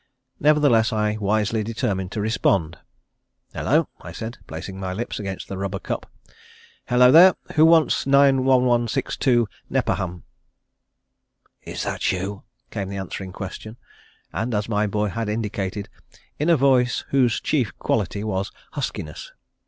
[0.39, 2.75] Nevertheless I wisely determined to respond.
[3.53, 6.09] "Hello," I said, placing my lips against the rubber cup.
[6.87, 10.23] "Hello there, who wants 91162 Nepperhan?"
[11.61, 12.41] "Is that you?"
[12.71, 13.77] came the answering question,
[14.33, 15.87] and, as my boy had indicated,
[16.39, 19.31] in a voice whose chief quality was huskiness.